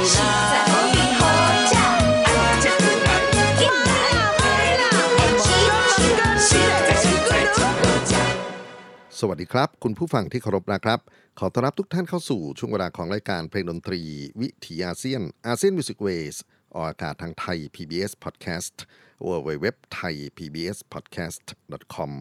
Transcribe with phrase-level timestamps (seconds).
[0.00, 11.00] สวัสดีครับ คุณผู้ฟังที่เคารพนะครับ
[11.38, 14.00] ขอต้อนรับทุกท่านเข้าสู่ช่วงเวลาของรายการเพลงดนตรี
[14.40, 16.36] วิถีอาเซียน ASEAN Music Ways
[16.74, 18.76] ออกอากาศทางไทย PBS Podcast
[19.26, 19.66] w w w
[19.96, 21.44] t h a i PBS Podcast
[21.94, 22.12] com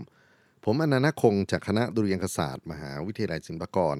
[0.71, 3.97] ผมอานันท์ นาคคงจากคณะดุริยางคศาสตร์ มหาวิทยาลัยศิลปากร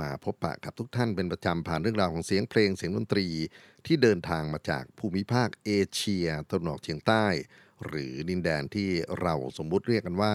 [0.00, 3.26] มาพบปะกับทุกท่านเป็นประจำผ่านเรื่องราวของเสียงเพลงเสียงดนตรี
[3.86, 7.26] ที่เดินทางมาจากภูมิภาคเอเชียตะวันออกเฉียงใต้
[7.86, 8.88] หรือดินแดนที่
[9.20, 10.34] เราสมมุติเรียกกันว่า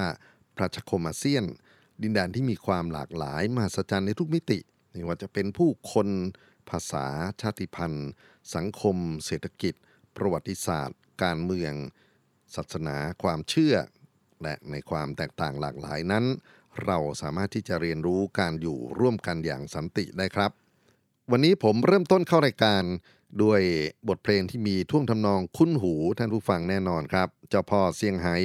[0.57, 1.45] ประชาคมอาเซียน
[2.03, 4.59] ดินแดนที่มีความหลากหลายมหัศจรรย์ในทุกมิติ
[4.91, 6.07] ไม่ว่าจะเป็นผู้คน
[6.69, 7.05] ภาษา
[7.41, 8.11] ชาติพันธุ์
[8.55, 9.73] สังคม เศรษฐกิจ
[10.15, 11.73] ประวัติศาสตร์ การเมือง
[12.55, 13.75] ศาสนาความเชื่อ
[14.43, 16.25] และในความแตกต่างหลากหลายนั้น
[16.85, 20.51] เราสามารถที่จะเรียนรู้การอยู่ร่วมกันอย่างสันติได้ครับ
[21.31, 22.83] วันนี้ผมเริ่มต้นเข้ารายการ
[23.43, 23.61] ด้วย
[24.07, 28.37] บทเพลงที่มีท่วงทำนองคุ้นหูท่านผู้ฟังแน่นอนครับ เจ้าพ่อเซียงไฮ้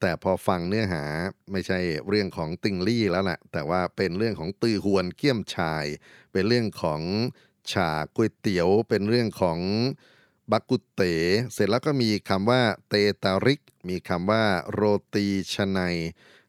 [0.00, 1.04] แต่พอฟังเนื้อหา
[1.52, 5.84] ไม่ใช่เรื่องของติงลี่แล้วแหละแต่ว่าเป็นเรื่องของตือหวนเกี้ยมชาย
[6.32, 7.00] เป็นเรื่องของ
[7.72, 9.58] ชาก๋วยเตี๋ยว เป็นเรื่องของ
[10.52, 11.02] บักกุเต
[11.52, 14.80] เสร็จแล้วก็มีคำว่าเตตาริก มีคำว่าโร
[15.14, 15.96] ตีชนัย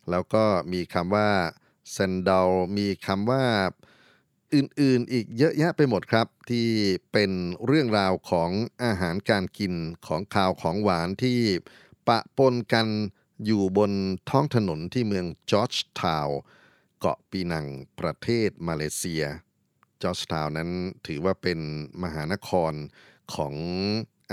[0.10, 0.44] แล้วก็
[0.74, 1.30] มีคำว่า
[1.92, 3.46] เซนดอลมีคำว่า
[4.54, 6.68] อื่นๆอีกเยอะแยะไปหมดครับ ที่
[7.12, 7.32] เป็น
[7.66, 8.50] เรื่องราวของ
[8.84, 9.74] อาหารการกิน
[10.08, 11.40] ของข้าวของหวานที่
[12.08, 12.88] ปะปนกัน
[13.46, 13.92] อยู่บน
[14.30, 16.40] ท้องถนนที่เมืองจอร์จทาว์
[17.00, 17.68] เกาะปีนัง
[18.00, 19.24] ประเทศมาเลเซีย
[20.02, 20.70] จอร์จทาว์นั้น
[21.08, 21.60] ถือว่าเป็น
[22.04, 22.74] มหานคร
[23.36, 23.56] ของ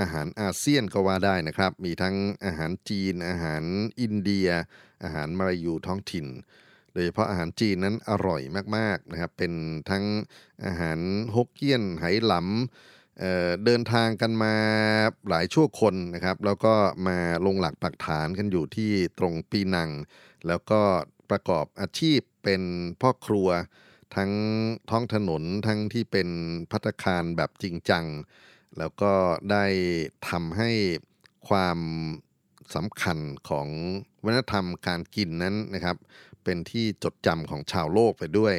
[0.01, 3.65] อาหารอาเซียนก็ว่าได้นะครับ มีทั้งอาหารจีน อาหาร
[4.01, 4.49] อินเดีย
[5.03, 6.27] อาหารมาลายูท้องถิ่น
[6.93, 8.43] โดยเฉพาะอาหารจีนนั้นอร่อย
[8.77, 9.53] มากๆนะครับ เป็น
[9.91, 10.05] ทั้ง
[10.65, 10.99] อาหาร
[11.35, 14.55] ฮกเกี้ยนไหหลำเเดินทางกันมา
[15.29, 16.75] หลายชั่วคนนะครับ แล้วก็
[17.07, 19.91] มาลงหลักปักฐานกันอยู่ที่ตรงปีนัง
[20.47, 20.81] แล้วก็
[21.31, 22.63] ประกอบอาชีพเป็น
[23.01, 23.49] พ่อครัว
[24.17, 24.31] ทั้ง
[24.91, 26.29] ท้องถนนทั้งที่เป็น
[26.71, 28.05] พัตตาคารแบบจริงจัง
[28.79, 29.13] แล้วก็
[29.51, 29.65] ได้
[30.29, 30.71] ทำให้
[31.49, 31.79] ความ
[32.75, 33.19] สำคัญ
[33.49, 33.69] ของ
[34.25, 35.97] วัฒนธรรมการกินนั้นนะครับ
[36.45, 38.55] เป็นที่จดจำของชาวโลกไปด้วย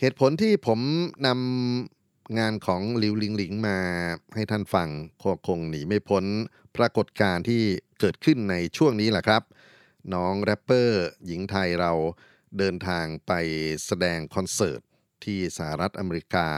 [0.00, 0.80] เหตุผลที่ผม
[1.26, 3.78] นำงานของลิวลิงหลิงมา
[4.34, 4.88] ให้ท่านฟัง
[5.22, 6.24] ก็คงหนีไม่พ้น
[6.76, 7.62] ปรากฏการณ์ที่
[8.00, 9.42] เกิดขึ้นในช่วงนี้แหละครับ
[10.14, 11.92] น้องแรปเปอร์หญิงไทยเรา
[12.58, 13.32] เดินทางไป
[13.86, 14.80] แสดงคอนเสิร์ต
[15.24, 16.48] ที่สหรัฐอเมริกา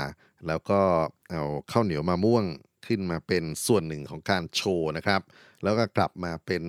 [0.47, 0.83] แล้วก็
[1.31, 1.43] เอา
[1.73, 2.45] ข้าวเหนียวมะม่วง
[2.87, 5.21] ขึ้นมาเป็นส่วนหนึ่งของการโชว์นะครับ
[5.63, 6.65] แล้วก็กลับมาเป็น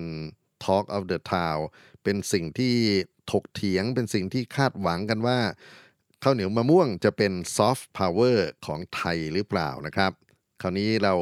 [0.64, 1.60] Talk of the Town
[2.02, 2.74] เป็นสิ่งที่
[3.30, 5.38] ถกเถียงเป็นสิ่งที่คาดหวังกันว่า
[6.22, 10.12] ข้าวเหนียวมะม่วงจะเป็นซอฟต์พาวเวอร์ของไทยหรือเปล่านะครับ
[10.62, 11.14] คราวนี้เรา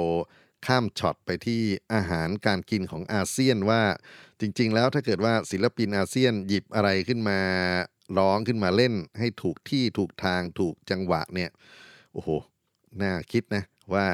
[0.67, 1.63] ข้ามช็อตไปที่
[1.95, 3.83] อาหารการกินของอาเซียนว่า
[4.41, 7.41] จริง ๆ แล้วถ้าเกิดว่าศิลปินอาเซียนหยิบอะไรขึ้นมา
[8.19, 11.51] ร้องขึ้นมาเล่น ให้ถูกที่ถูกทางถูกจังหวะเนี่ย
[12.13, 12.29] โอ้โห
[13.03, 13.65] น่าคิดนะ
[13.95, 14.07] ว่า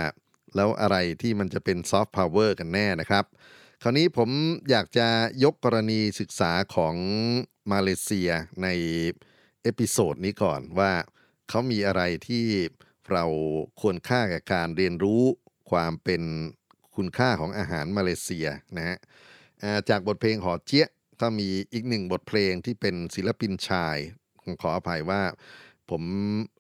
[0.55, 3.25] แล้วอะไรที่มันจะเป็นซอฟต์พาวเวอร์กันแน่นะครับ
[3.83, 4.31] คราวนี้ผม
[4.71, 5.09] อยากจะ
[5.45, 6.95] ยกกรณีศึกษาของ
[7.73, 8.31] มาเลเซีย
[8.63, 8.69] ใน
[9.63, 10.93] episode นี้ก่อนว่า
[11.49, 12.45] เขามีอะไรที่
[13.11, 13.25] เรา
[13.81, 15.23] ควรค่าแก่การเรียนรู้
[15.71, 16.23] ความเป็น
[16.97, 18.47] คุณค่าของอาหารมาเลเซีย
[18.77, 18.99] นะฮะ
[19.89, 20.91] จากบทเพลงหอเจี๊ยะ
[21.21, 23.97] ก็มีอีกหนึ่งบทเพลงที่เป็นศิลปินชาย
[24.63, 25.23] ขออภัยว่า
[25.91, 26.03] ผม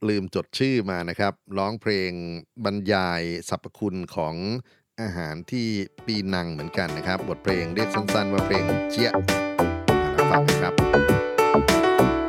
[0.09, 2.13] ลืมจดชื่อมานะครับ ร้องเพลง
[2.65, 4.35] บรรยายสรรพคุณของ
[5.01, 5.67] อาหารที่
[6.07, 9.15] ปีนังเหมือนกันนะครับ บทเพลงเรียกสั้นๆ ว่าเพลงเจี๊ยะ
[10.17, 12.22] มาฟังกันครับ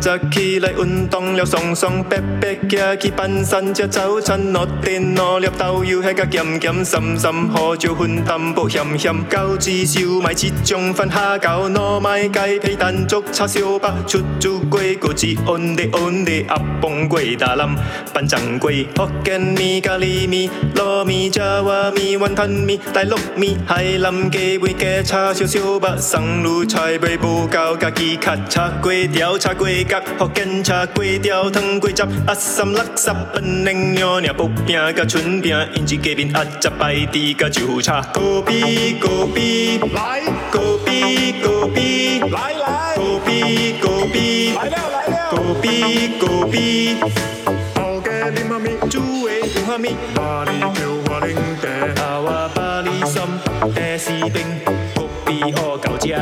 [0.00, 17.76] 着起嚟運動了，雙雙白白嘅去攀山食早餐，落電落了豆油吃個鹹鹹深深，喝酒分淡薄鹹鹹，餃子燒賣切中飯蝦餃糯米雞皮蛋粥叉燒包，出租粿果子 only only 阿崩粿大冧，
[18.14, 29.89] 班長粿 Hokkien 米咖喱米糯米炸花米雲吞米大陸米海南雞尾嘅叉燒燒白，上路菜尾無夠家己咔嚓粿條叉粿。
[29.89, 40.21] 角福建叉粿条汤粿汁阿三垃圾本宁尿尿布饼甲春饼胭脂鸡面阿杂摆地甲酒腐叉高比高比来
[40.51, 46.97] 高比高比来来高比高比来了来了高比高比
[47.75, 50.69] 后嘅黏下面煮嘅用下面巴黎叫
[51.07, 53.21] 我领地阿话巴黎心
[53.73, 54.43] 诶士兵
[54.93, 56.13] 高比我搞食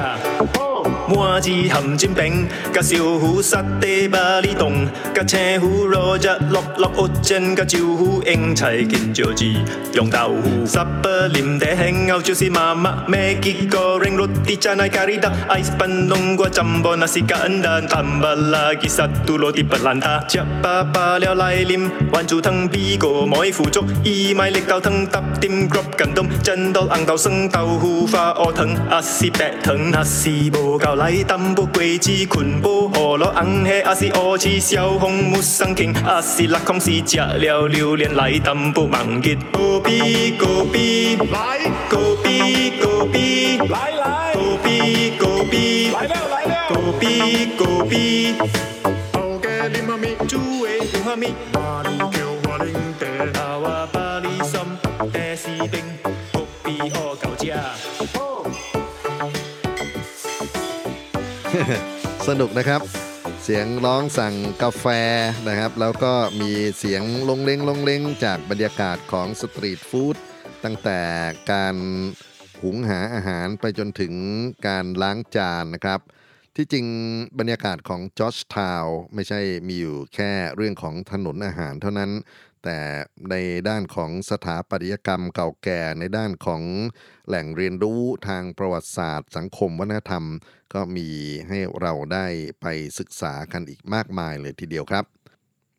[1.18, 9.46] 满字含煎饼，甲烧糊沙地巴里冻，甲青糊罗日落落蚵煎，甲椒糊英菜见椒子，
[9.94, 20.24] 用豆腐沙巴淋地轻牛就是妈妈咩结果 ring roti canai karida ais bandung gua jambon nasi kandang tambah lagi satu roti belanda
[20.28, 33.95] 食饱饱了来啉丸珠汤比个妹腐竹伊麦力豆汤搭点 grab 近东真到红豆生豆腐花鹅汤阿是白汤阿是无够来 ai tâm bố quê chi khun bố hồ lo ăn he a
[33.95, 35.95] si ô chi xiao hong mu sang kinh
[36.65, 40.01] không si chả liao liu liền lại tâm bố mạng git bố bi
[40.39, 41.61] cô bi lại
[41.91, 46.81] cô bi cô bi lại lại cô bi cô bi lại leo lại leo cô
[47.01, 48.33] bi cô bi
[49.13, 53.48] ok đi mà mi chú ấy cũng hả mi bà kêu hoa linh tê
[62.29, 62.81] สนุกนะครับ
[63.43, 64.87] เสียงร้องสั่งกาแฟ
[65.49, 70.17] นะครับ แล้วก็มีเสียงลงเลงลงเลงจากบรรยากาศของสตรีทฟู้ด
[70.65, 71.01] ตั้งแต่
[71.53, 71.77] การ
[72.63, 74.15] หุงหาอาหารไปจนถึง
[74.67, 76.01] การล้างจานนะครับ
[76.57, 76.87] ที่จริง
[77.39, 78.85] บรรยากาศของจอร์จทาว
[79.15, 82.11] ไม่ใช่มีอยู่แค่เรื่องของถนนอาหารเท่านั้น
[82.65, 82.79] แต่
[83.31, 83.35] ใน
[83.69, 86.63] ด้านของสถาปัตยกรรมเก่าแก่ในด้านของ
[87.27, 90.25] แหล่งเรียนรู้ทางประวัติศาสตร์ สังคมวัฒนธรรม
[90.75, 91.09] ก็มี
[91.49, 92.27] ให้เราได้
[92.61, 92.67] ไป
[92.99, 95.05] ศึกษากันอีกมากมายเลยทีเดียวครับ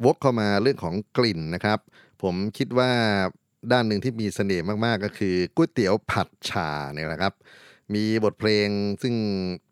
[0.06, 1.80] วกเข้ามาเรื่องของกลิ่นนะครับ
[2.24, 2.92] ผมคิดว่า
[3.72, 7.34] ด้านหนึ่งที่มีเสน่ห์มากๆ ก็คือก๋วยเตี๋ยวผัดชาเนี่ยแหละครับ
[7.96, 8.70] มีบทเพลง
[9.02, 9.16] ซึ่ง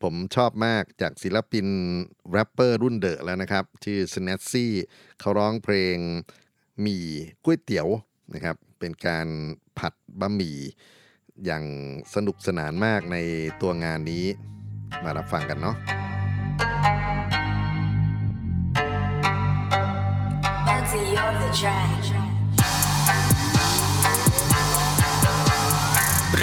[0.03, 1.67] ผมชอบมากจากศิลปิน
[2.31, 4.67] แรปเปอร์รุ่นเดอะแล้วนะครับ ชื่อ s n a t z y
[5.19, 5.97] เขาร้องเพลง
[6.81, 7.03] หมี่
[7.43, 7.88] ก๋วยเตี๋ยว
[8.34, 9.27] นะครับเป็นการ
[9.77, 10.57] ผัดบะหมี่
[11.46, 11.63] อย่าง
[12.15, 13.17] สนุกสนานมากใน
[13.62, 14.25] ตัวงานนี้
[15.03, 15.75] มารับฟังกันเนาะ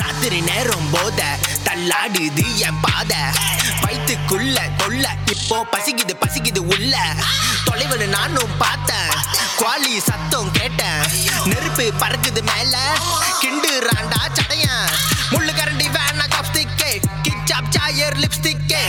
[0.01, 1.21] ராத்திரி நேரம் போத
[1.67, 3.13] தள்ளாடுது என் பாத.
[3.85, 6.95] வயிற்றுக்குள்ள கொள்ள இப்போ பசிக்குது பசிக்குது உள்ள.
[7.65, 9.11] தொலைவில் நானும் பார்த்தேன்
[9.59, 11.03] குவாலி சத்தம் கேட்டேன்.
[11.45, 12.75] நெருப்பு பறக்குது மேல
[13.41, 14.89] கிண்டு ராண்டா சடையன்.
[15.31, 16.91] முள்ளு கரண்டி வேணா சாப்ஸ்டிக்கே
[17.23, 18.83] கிச்சாப் சாயர் லிப்ஸ்டிக்கே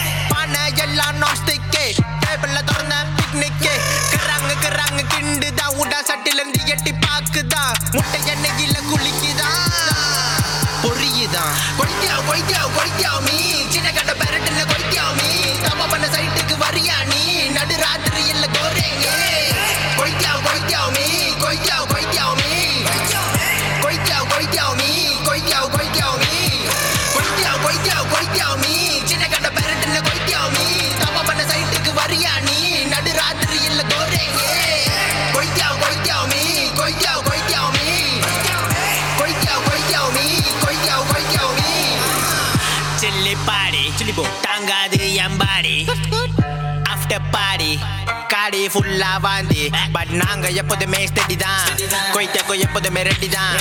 [48.66, 51.66] காடி ஃபுல்லா வாந்தி பட் நாங்க எப்போதுமே ஸ்டெடி தான்
[52.14, 53.54] கொய்த்தக்கோ எப்போதுமே ரெடி தான்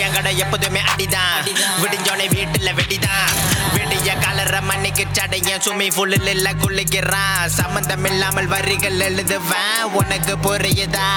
[0.00, 1.36] என் கடை எப்போதுமே அடிதான்
[1.82, 3.30] விடிஞ்சோனே வீட்டுல வெடிதான்
[3.74, 9.68] விடிய கலர மண்ணிக்கு சடைய சுமி ஃபுல்லில் இல்ல குளிக்கிறான் சம்மந்தம் இல்லாமல் வரிகள் எழுதுவேன்
[10.00, 11.08] உனக்கு புரியுதா?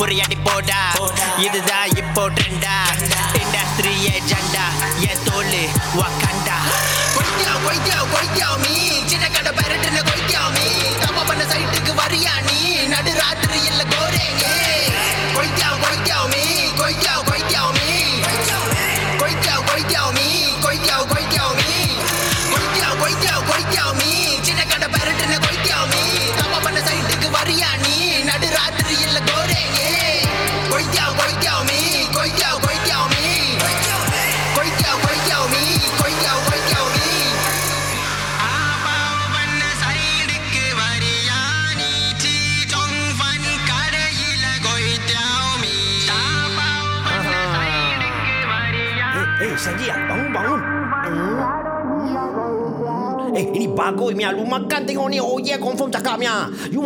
[0.00, 0.80] புரியாடி போடா.
[1.46, 2.76] இதுதான் இப்போ ட்ரெண்டா
[3.40, 4.66] இண்டஸ்ட்ரி ஏஜெண்டா
[5.08, 5.56] என் தோல்
[6.00, 6.58] வக்கண்டா
[7.16, 8.76] கொய்த்தியா கொய்த்தியா கொய்த்தியா மீ.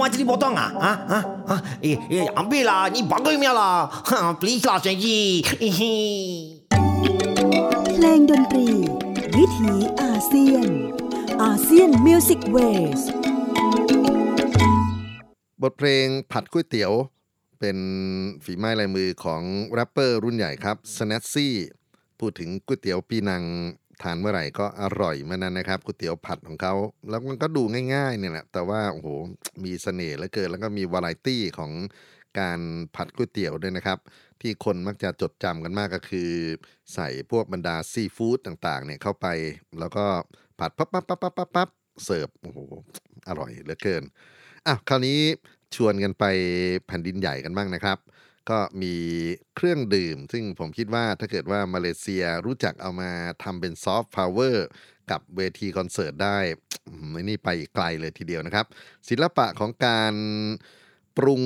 [0.02, 0.70] You want jadi potong ah?
[0.82, 0.92] Ha?
[1.14, 1.20] Ha?
[1.46, 1.56] ha?
[1.78, 2.90] Eh, eh, ambil lah.
[2.90, 3.86] Ni bagus, Mia lah.
[3.86, 5.46] Ha, please lah, Sanji.
[5.62, 5.94] Hihi.
[7.94, 8.68] เพลงดนตรี
[9.36, 10.68] วิถีอาเซียน
[11.42, 13.00] ASEAN Music Ways
[15.62, 16.92] บทเพลงผัดก๋วยเตี๋ยว
[17.60, 17.78] เป็น
[18.44, 19.42] ฝีไม้ลายมือของ
[19.74, 21.48] แรปเปอร์รุ่นใหญ่ครับ s n a t z y
[22.18, 23.42] พูดถึงก๋วยเตี๋ยวปีนัง
[24.02, 26.74] ทานเมื่อไหร่ก็อร่อยเมื่อนั้นนะครับก๋วยเตี๋ยวผัดของเขา
[27.08, 27.62] แล้วมันก็ดู
[27.94, 29.08] ง่ายๆเนี่ยแหละแต่ว่าโอ้โห
[29.64, 31.72] มีเสน่ห์เหลือเกิน แล้วก็มีวาไรตี้ของ
[32.38, 32.60] การ
[32.96, 33.98] ผัดก๋วยเตี๋ยวด้วยนะครับ
[34.40, 36.30] ที่คนมักจะจดจำกันมากก็คือ
[36.94, 39.26] ใส่พวกบรรดาซีฟู้ดต่างๆเนี่ยเข้าไป
[39.78, 40.04] แล้วก็
[40.58, 41.68] ผัดปั๊บปั๊บปั๊บปั๊บปั๊บปั๊บ
[42.04, 42.58] เสิร์ฟโอ้โห
[43.28, 44.02] อร่อยเหลือเกิน
[44.66, 45.18] อะคราวนี้
[45.76, 46.24] ชวนกันไป
[46.86, 47.98] แผ่นดินใหญ่กันบ้างนะครับ
[48.50, 48.94] ก็มี
[49.56, 53.10] เครื่องดื่ม ซึ่งผมคิดว่าถ้าเกิดว่ามาเลเซียรู้จักเอามา
[53.42, 54.66] ทำเป็นซอฟต์พาวเวอร์
[55.10, 56.38] กับเวทีคอนเสิร์ตได้
[56.88, 58.66] อืมนี่ไปไกลเลยทีเดียวนะครับ
[59.08, 60.14] ศิลปะของการ
[61.16, 61.42] ปรุง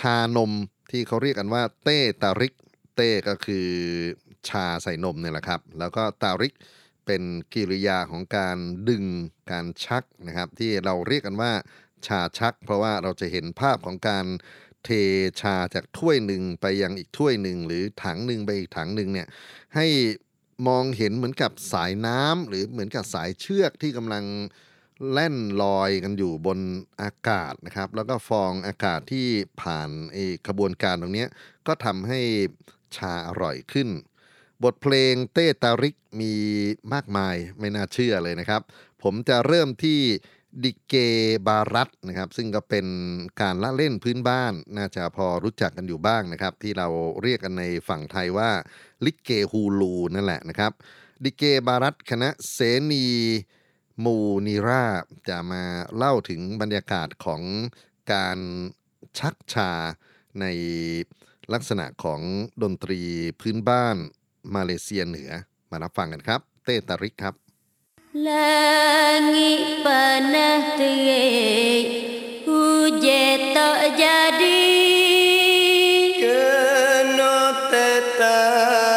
[0.00, 0.52] ชานม
[0.90, 2.54] ที่เขาเรียกกันว่า teh tarik
[2.96, 3.68] teh ก็คือ
[4.48, 6.54] ชาใส่นมเนี่ยแหละครับ แล้วก็ tarik
[7.06, 7.22] เป็น
[7.54, 8.56] กิริยาของการ
[8.88, 9.04] ดึง
[9.50, 11.52] การชักนะครับ ที่เราเรียกกันว่า
[12.06, 14.26] ชาชัก เพราะว่าเราจะเห็นภาพของการ
[14.84, 14.90] เท
[15.40, 19.28] ชาจากถ้วยหนึ่งไปยังอีกถ้วยหนึ่งหรือถังหนึ่งไปอีกถังหนึ่งเนี่ย
[19.76, 19.86] ให้
[20.68, 24.24] มองเห็นเหมือนกับสายน้ำหรือเหมือนกับสายเชือกที่กำลัง
[25.12, 26.58] แล่นลอยกันอยู่บน
[27.02, 29.28] อากาศนะครับ แล้วก็ฟองอากาศที่
[29.60, 31.26] ผ่านไอ้ขบวนการตรงนี้
[31.66, 32.20] ก็ทำให้
[32.96, 33.88] ชาอร่อยขึ้น
[34.64, 36.32] บทเพลงเต้ตาริกมี
[36.92, 38.62] มากมายไม่น่าเชื่อเลยนะครับ
[39.02, 40.00] ผมจะเริ่มที่
[40.62, 40.94] ดิเก
[41.46, 42.86] บารัตนะครับซึ่งก็เป็น
[43.40, 46.88] การละเล่นพื้นบ้าน น่าจะพอรู้จักกันอยู่บ้างนะครับ ที่เรา
[47.22, 48.50] เรียกกันในฝั่งไทยว่า
[49.04, 50.72] ลิเกฮูลูนั่นแหละนะครับ
[51.24, 52.58] ดิเกบารัตคณะเส
[52.92, 53.06] นี
[54.04, 54.84] มูนีรา
[55.28, 55.62] จะมา
[55.96, 57.42] เล่าถึงบรรยากาศของ
[58.12, 58.38] การ
[59.18, 59.72] ชักชา
[60.40, 60.46] ใน
[61.52, 62.20] ลักษณะของ
[62.62, 63.00] ดนตรี
[63.40, 63.96] พื้นบ้าน
[64.54, 65.30] มาเลเซียเหนือ
[65.70, 67.34] มารับฟังกันครับ เต้ตาริกครับ
[68.16, 71.86] Langit panas terik
[72.48, 74.72] Hujan tak jadi.
[76.16, 78.87] Kena tertarik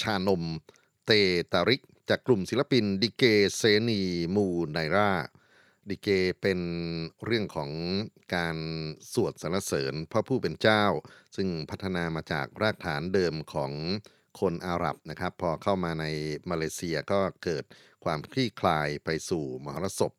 [0.00, 0.42] ชานม
[1.06, 1.12] เต
[1.52, 3.24] ตาริก จากกลุ่มศิลปินดิเก
[3.56, 4.02] เซนี
[4.34, 5.12] มูไนรา
[5.88, 6.08] ดิเก
[6.40, 6.60] เป็น
[7.24, 7.70] เรื่องของ
[8.34, 8.56] การ
[9.12, 10.84] สวดสรรเสริญพระผู้เป็นเจ้า
[11.36, 13.72] ซึ่งพัฒนามาจากรากฐานเดิมของ
[14.40, 16.04] คนอาหรับนะครับ พอเข้ามาใน
[16.50, 17.64] มาเลเซียก็เกิด
[18.04, 20.12] ความคลี่คลายไปสู่มหรสพ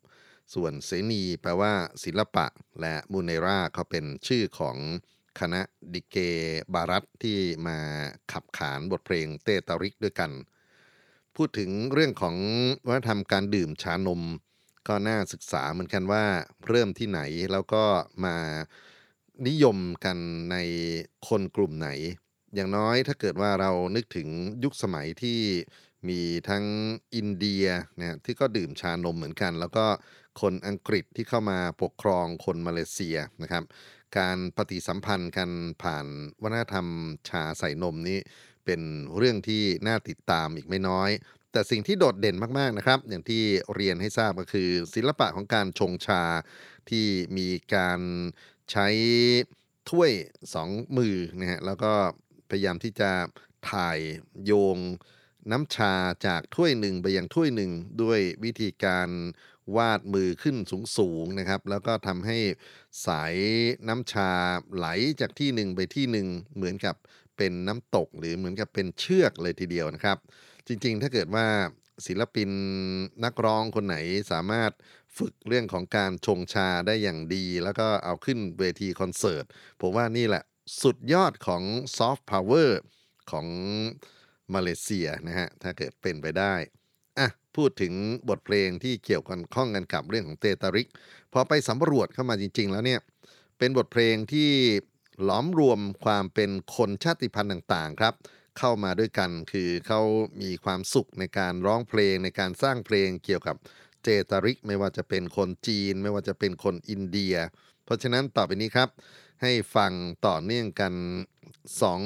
[0.53, 2.47] ส่วนเสนีแปลว่าศิลปะ
[2.81, 4.77] และมูเนราเขาเป็นชื่อของ
[5.39, 5.61] คณะ
[5.93, 6.17] ดิเก
[6.73, 7.77] บารัตที่มา
[8.31, 10.31] ขับขานบทเพลงเตตาริกด้วยกัน
[11.35, 12.35] พูดถึงเรื่องของ
[12.87, 14.21] วัฒนธรรมการดื่มชานม
[14.87, 16.23] ก็น่าศึกษาเหมือนกันว่า
[16.67, 17.21] เริ่มที่ไหน
[17.51, 17.83] แล้วก็
[18.25, 18.37] มา
[19.47, 20.17] นิยมกัน
[20.51, 20.55] ใน
[21.27, 21.89] คนกลุ่มไหน
[22.55, 24.29] อย่างน้อยถ้าเกิดว่าเรานึกถึง
[24.63, 25.39] ยุคสมัยที่
[26.09, 26.65] มีทั้ง
[27.15, 27.65] อินเดีย
[27.99, 29.85] นะที่ก็ดื่มชานมเหมือนกัน แล้วก็
[30.41, 33.63] คนอังกฤษที่เข้ามาปกครองคนมาเลเซียนะครับ
[34.17, 35.49] การปฏิสัมพันธ์กัน
[35.83, 36.05] ผ่าน
[36.41, 36.87] วัฒนธรรม
[37.29, 38.19] ชาใส่นมนี้
[38.65, 38.81] เป็น
[39.17, 41.09] เรื่องที่น่าติดตามอีกไม่น้อย
[41.51, 43.43] แต่สิ่งที่โดดเด่นมากๆนะครับ อย่างที่
[43.75, 46.23] เรียนให้ทราบก็คือ ศิลปะของการชงชา
[46.89, 47.05] ที่
[47.37, 48.01] มีการ
[48.71, 48.87] ใช้
[49.89, 50.11] ถ้วย
[50.53, 51.93] สองมือนะฮะแล้วก็
[52.49, 53.11] พยายามที่จะ
[53.71, 53.99] ถ่าย
[54.45, 54.77] โยง
[55.51, 55.93] น้ำชา
[56.27, 59.09] จากถ้วยหนึ่งไปยังถ้วยหนึ่งด้วยวิธีการ
[59.75, 60.57] วาดมือขึ้น
[60.97, 62.37] สูงๆนะครับ แล้วก็ทำให้
[63.05, 63.35] สาย
[63.87, 64.31] น้ำชา
[64.75, 64.87] ไหล
[65.21, 66.95] จากที่หนึ่งไปที่หนึ่งเหมือนกับ
[67.37, 70.17] เป็นน้ำตกหรือเหมือนกับเป็นเชือกเลยทีเดียวนะครับ
[70.67, 71.47] จริงๆ ถ้าเกิดว่า
[72.07, 72.49] ศิลปิน
[73.23, 73.97] นักร้องคนไหน
[74.31, 74.71] สามารถ
[75.17, 79.45] ฝึกเรื่องของการชงชาได้อย่างดี แล้วก็เอาขึ้นเวทีคอนเสิร์ต
[79.81, 80.43] ผมว่านี่แหละ
[80.81, 81.63] สุดยอดของ
[81.97, 82.79] ซอฟต์พาวเวอร์
[83.31, 83.47] ของ
[84.53, 86.53] มาเลเซียนะฮะ ถ้าเกิดเป็นไปได้
[87.57, 87.93] พูดถึง
[88.29, 90.89] บทเพลงที่เกี่ยวกันข้องกันกับเรื่องของ teh tarik
[91.33, 92.99] พอไปสำรวจเข้ามาจริง ๆ แล้วเนี่ย
[93.57, 94.49] เป็นบทเพลงที่
[95.23, 98.13] หลอมรวมความเป็นคนชาติพันธุ์ต่างๆครับ
[98.57, 100.01] เข้ามาด้วยกันคือเขา
[100.41, 103.55] มีความสุขในการร้องเพลงในการสร้างเพลงเกี่ยวกับ
[104.03, 107.35] teh tarik ไม่ว่าจะเป็นคนจีน ไม่ว่าจะเป็นคนอินเดีย
[107.85, 108.89] เพราะฉะนั้นต่อไปนี้ครับ
[109.41, 109.91] ให้ฟัง
[110.27, 110.93] ต่อเนื่องกัน
[111.81, 112.01] สอง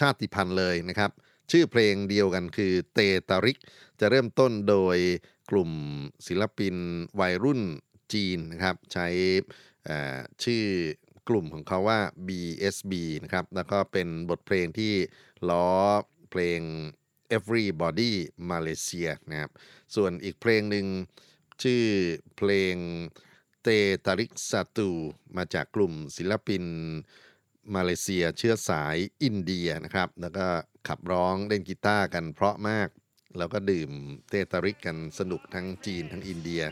[0.00, 1.10] ชาติพันธุ์เลยนะครับ
[1.50, 3.58] ชื่อเพลงเดียวกันคือเตตาริก
[4.00, 4.98] จะเริ่มต้นโดย
[5.50, 5.70] กลุ่ม
[6.26, 6.74] ศิลปิน
[7.20, 7.60] วัยรุ่น
[8.12, 9.06] จีนนะครับ ใช้
[10.44, 10.64] ชื่อ
[11.28, 12.92] กลุ่มของเขาว่า BSB
[13.24, 14.94] นะครับ แล้วก็เป็นบทเพลงที่
[15.48, 15.68] ล้อ
[16.30, 16.60] เพลง
[17.36, 18.12] Everybody
[18.50, 19.50] Malaysia นะครับ
[19.94, 20.86] ส่วนอีกเพลงหนึ่ง
[21.62, 21.84] ชื่อ
[22.36, 22.74] เพลง
[23.62, 23.68] เต
[24.06, 24.90] ตาริกซาตู
[25.36, 26.64] มาจากกลุ่มศิลปิน
[27.74, 30.46] มาเลเซียเชื้อสายอินเดียนะครับ แล้วก็
[30.88, 32.88] ขับร้องเล่นกีตาร์กันเพราะมาก
[33.38, 33.90] แล้วก็ดื่ม
[34.28, 36.62] เตตาริกกันสนุกทั้งจีนทั้งอินเดีย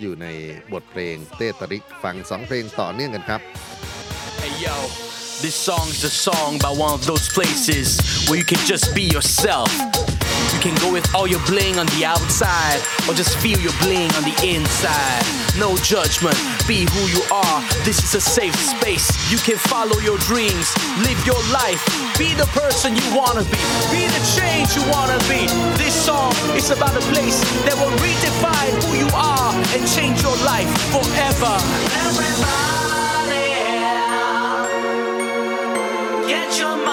[0.00, 0.26] อยู่ใน
[0.72, 3.40] บทเพลงเตตาริกฟังสองเพลงต่อเนื่องกันครับ
[4.42, 4.76] Hey yo,
[5.44, 7.88] this song's a song about one of those places
[8.26, 9.70] where you can just be yourself.
[10.64, 14.24] Can go with all your bling on the outside, or just feel your bling on
[14.24, 15.22] the inside.
[15.60, 17.60] No judgment, be who you are.
[17.84, 19.12] This is a safe space.
[19.30, 20.72] You can follow your dreams,
[21.04, 21.84] live your life,
[22.16, 23.60] be the person you wanna be,
[23.92, 25.44] be the change you wanna be.
[25.76, 30.38] This song is about a place that will redefine who you are and change your
[30.48, 31.60] life forever.
[32.08, 33.52] Everybody,
[36.26, 36.83] get your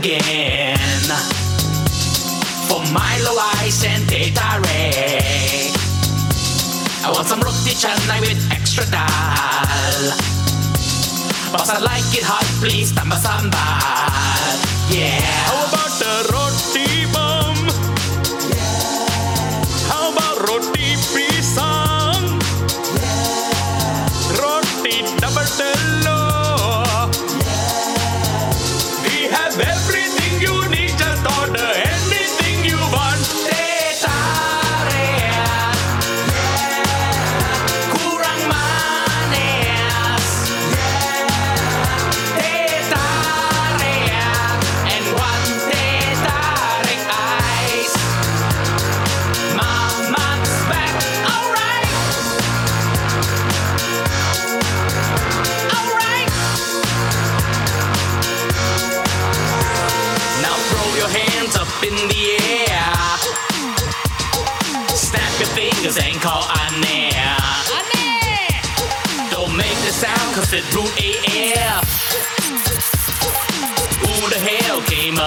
[0.00, 0.78] again
[2.68, 5.68] for Milo Ice and Data Ray.
[7.04, 10.04] I want some roti canai with extra dal.
[11.52, 14.56] Boss, I like it hot, please, tamba sambal.
[14.88, 15.20] Yeah.
[15.48, 17.19] How about the roti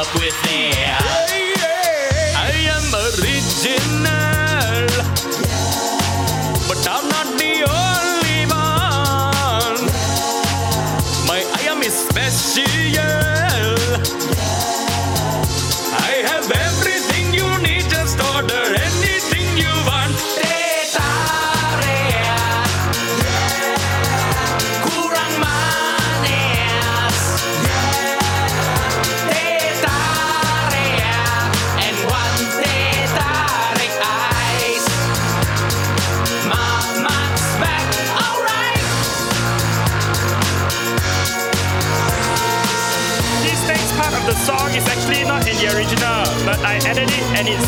[0.04, 0.53] up with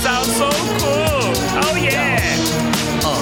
[0.02, 0.50] sounds so
[0.82, 1.24] cool.
[1.64, 2.20] Oh yeah!
[3.06, 3.22] Uh,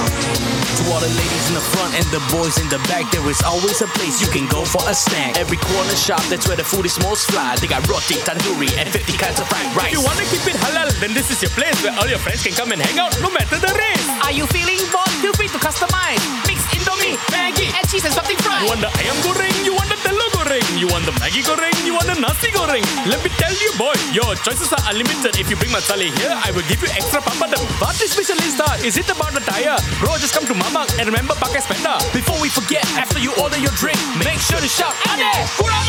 [0.77, 3.41] to all the ladies in the front and the boys in the back, there is
[3.43, 5.38] always a place you can go for a snack.
[5.38, 7.55] Every corner shop, that's where the food is most fly.
[7.57, 9.91] They got roti, tandoori, and 50 kinds of fried rice.
[9.91, 12.43] If you wanna keep it halal, then this is your place where all your friends
[12.43, 14.07] can come and hang out no matter the race.
[14.23, 15.13] Are you feeling bored?
[15.21, 16.21] Feel free to customize.
[16.47, 16.63] Mix
[17.03, 18.63] Indomie, Maggie, and cheese and something fried.
[18.63, 21.75] You want the ayam goreng, you want the telur goreng, you want the Maggi goreng,
[21.85, 22.83] you want the nasi goreng.
[23.05, 25.35] Let me tell you, boy, your choices are unlimited.
[25.39, 27.59] If you bring masala here, I will give you extra papadam.
[27.81, 28.43] What is specialista?
[28.43, 28.85] Is uh, that?
[28.85, 29.75] Is it about the tire?
[29.99, 31.99] Bro, just come to Mamak and remember pakai spender.
[32.15, 35.43] Before we forget, after you order your drink, make sure to shout, Ade.
[35.59, 35.83] Kurang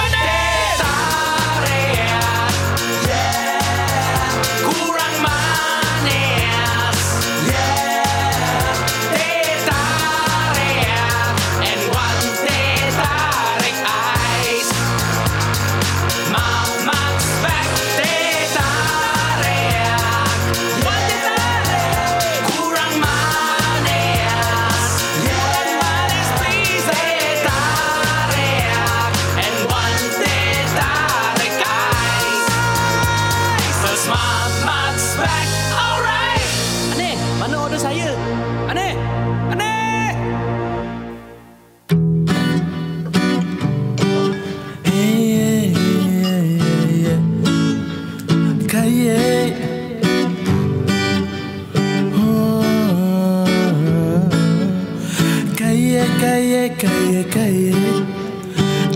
[55.61, 57.73] கையே கையே கையே கையே.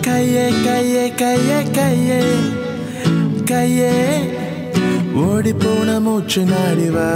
[0.06, 2.20] கையே கையே கையே கையே.
[3.50, 3.94] கையே.
[5.24, 7.08] ஓடி போன மூச்சு நாடிவா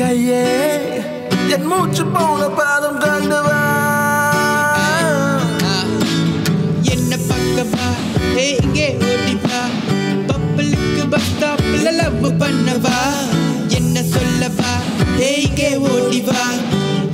[0.00, 0.44] கையே.
[1.54, 3.58] என் மூச்சு போன பாதம் கண்டுவா
[6.94, 7.86] என்ன பக்கமா
[8.36, 9.60] ஏ இங்கே ஓடிப்பா
[10.28, 12.96] பப்பலுக்கு பஸ் ஸ்டாப்ல லவ் பண்ணவா.
[15.20, 16.42] ஏய்கே சொல்லவா வா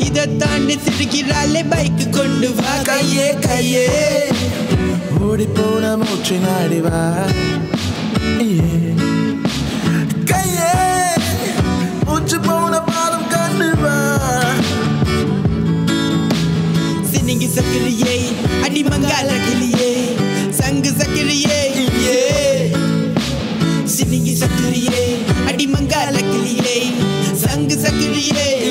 [0.06, 2.70] இதை தாண்டி சிரிக்கிறாளே பைக்கு கொண்டு வா.
[2.88, 3.86] கையே கையே.
[5.20, 7.00] ஓடி போன மூச்சு நாடிவா.
[10.30, 10.72] கையே.
[12.06, 13.96] மூச்சு போன பாதம் கண்டு வா
[17.12, 18.16] சினிங்கி சக்கிரியே
[18.64, 19.92] அடி மங்கால கிளியே.
[20.50, 21.60] சங்கு சக்கிரியே
[22.06, 22.18] ஏ
[24.10, 25.16] நீங்க சக்கிரியே.
[25.46, 26.92] அடிமங்கால கிளியே.
[27.32, 28.68] சங்கு சக்கிரியே.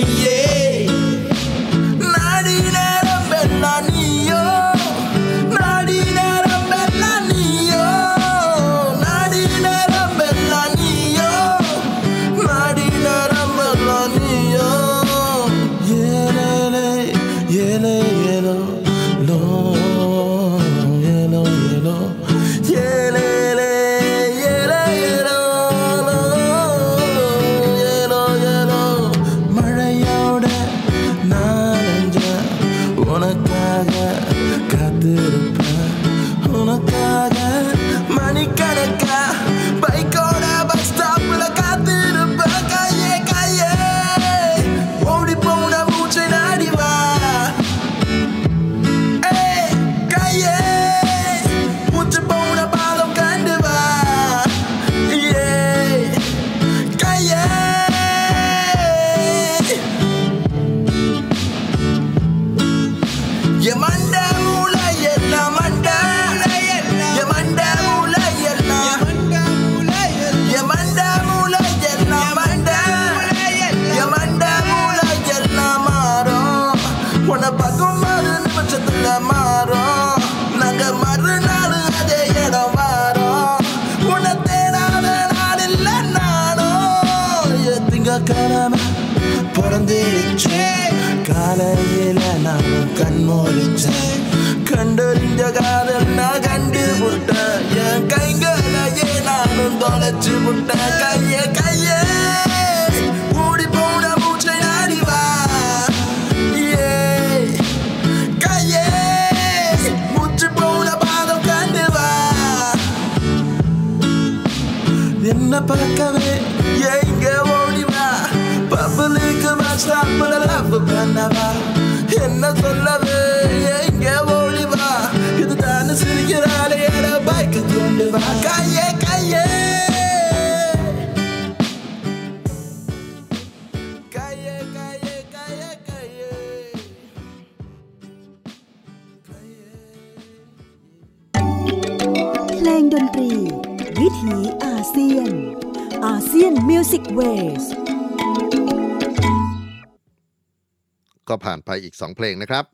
[151.83, 152.65] อีก 2 เพลงนะครับ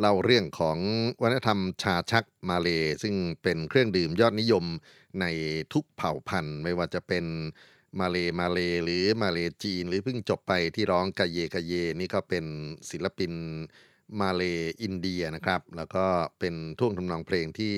[0.00, 0.78] เล่าเรื่องของ
[1.22, 2.68] วัฒนธรรมชาชักมาเล
[3.02, 4.64] ซึ่งเป็นเครื่องดื่มยอดนิยม
[5.20, 5.24] ใน
[5.72, 7.24] ทุกเผ่าพันธุ์ ไม่ว่าจะเป็น
[8.00, 12.44] มาเลมาเลหรือมาเลจีน หรือเพิ่งจบไปที่ร้องกะเยกะเย นี่ก็เป็น
[12.90, 13.32] ศิลปิน
[14.20, 14.42] มาเล
[14.82, 16.06] อินเดียนะครับ แล้วก็
[16.38, 17.74] เป็นท่วงทำนองเพลงที่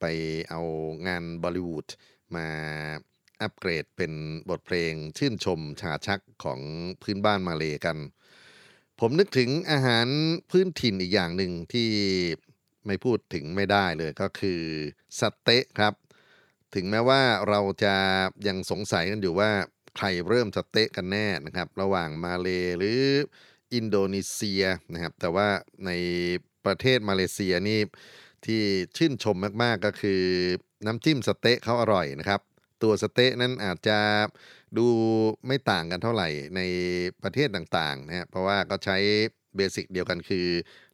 [0.00, 0.04] ไป
[0.50, 0.60] เอา
[1.06, 1.86] งานบอลิวูด
[2.34, 2.46] มา
[3.40, 4.12] อัปเกรดเป็น
[4.48, 6.60] บทเพลงชื่นชมชาชักของ
[7.02, 7.96] พื้นบ้านมาเลกัน
[9.04, 10.06] ผมนึกถึงอาหาร
[10.50, 11.90] พื้นถิ่นอีกอย่างหนึ่งที่
[12.86, 14.60] ไม่พูดถึงไม่ได้เลยก็คือ
[15.18, 15.94] สเต๊ะครับ
[16.74, 17.94] ถึงแม้ว่าเราจะ
[18.48, 19.50] ยังสงสัยกันอยู่ว่า
[19.96, 23.00] ใครเริ่มสเต๊ะกันแน่นะครับ ระหว่างมาเลหรือ
[23.74, 25.48] อินโดนีเซียนะครับ แต่ว่า
[25.86, 25.90] ใน
[26.66, 27.80] ประเทศมาเลเซียนี่
[28.46, 28.60] ที่
[28.96, 30.22] ชื่นชมมากๆก็คือ
[30.86, 32.40] น้ำจิ้มสเต๊ะเขาอร่อยนะครับ
[32.82, 33.98] ตัวสเต๊ะนั้นอาจจะ
[34.76, 34.86] ดู
[35.46, 36.60] ไม่ต่างกันเท่าไหร่ใน
[37.22, 38.98] ประเทศต่างๆนะฮะเพราะว่าก็ใช้
[39.56, 40.46] เบสิกเดียวกันคือ